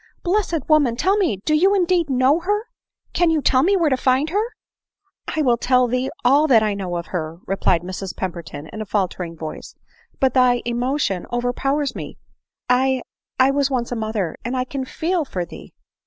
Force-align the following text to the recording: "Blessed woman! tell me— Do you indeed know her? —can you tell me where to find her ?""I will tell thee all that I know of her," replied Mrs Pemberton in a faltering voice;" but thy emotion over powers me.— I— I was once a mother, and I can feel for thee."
"Blessed 0.23 0.67
woman! 0.67 0.95
tell 0.95 1.15
me— 1.15 1.37
Do 1.45 1.53
you 1.53 1.75
indeed 1.75 2.09
know 2.09 2.39
her? 2.39 2.65
—can 3.13 3.29
you 3.29 3.39
tell 3.39 3.61
me 3.61 3.77
where 3.77 3.91
to 3.91 3.95
find 3.95 4.31
her 4.31 4.43
?""I 5.37 5.43
will 5.43 5.57
tell 5.57 5.85
thee 5.87 6.09
all 6.25 6.47
that 6.47 6.63
I 6.63 6.73
know 6.73 6.97
of 6.97 7.05
her," 7.13 7.37
replied 7.45 7.83
Mrs 7.83 8.17
Pemberton 8.17 8.65
in 8.73 8.81
a 8.81 8.85
faltering 8.87 9.37
voice;" 9.37 9.75
but 10.19 10.33
thy 10.33 10.63
emotion 10.65 11.27
over 11.29 11.53
powers 11.53 11.93
me.— 11.95 12.17
I— 12.67 13.03
I 13.39 13.51
was 13.51 13.69
once 13.69 13.91
a 13.91 13.95
mother, 13.95 14.35
and 14.43 14.57
I 14.57 14.63
can 14.63 14.85
feel 14.85 15.23
for 15.23 15.45
thee." 15.45 15.71